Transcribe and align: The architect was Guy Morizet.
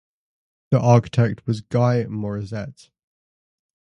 The 0.71 0.79
architect 0.79 1.45
was 1.45 1.61
Guy 1.61 2.05
Morizet. 2.05 2.89